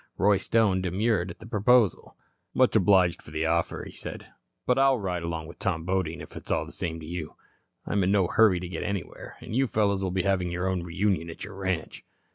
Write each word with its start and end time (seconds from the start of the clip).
Roy 0.17 0.37
Stone 0.39 0.81
demurred 0.81 1.29
at 1.29 1.37
the 1.37 1.45
proposal. 1.45 2.17
"Much 2.55 2.75
obliged 2.75 3.21
for 3.21 3.29
the 3.29 3.45
offer," 3.45 3.83
he 3.83 3.91
said, 3.91 4.25
"but 4.65 4.79
I'll 4.79 4.97
ride 4.97 5.21
along 5.21 5.45
with 5.45 5.59
Tom 5.59 5.83
Bodine, 5.83 6.21
if 6.21 6.35
it's 6.35 6.49
all 6.49 6.65
the 6.65 6.71
same 6.71 6.99
to 7.01 7.05
you. 7.05 7.35
I'm 7.85 8.03
in 8.03 8.11
no 8.11 8.25
hurry 8.25 8.59
to 8.59 8.67
get 8.67 8.81
anywhere, 8.81 9.37
and 9.41 9.55
you 9.55 9.67
fellows 9.67 10.01
will 10.01 10.09
be 10.09 10.23
having 10.23 10.49
your 10.49 10.67
own 10.67 10.81
reunion 10.81 11.29
at 11.29 11.43
your 11.43 11.53
ranch. 11.53 12.03